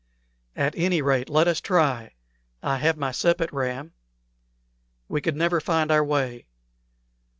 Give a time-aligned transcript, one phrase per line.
[0.55, 2.15] "At any rate, let us try.
[2.63, 3.93] I have my sepet ram."
[5.07, 6.47] "We could never find our way."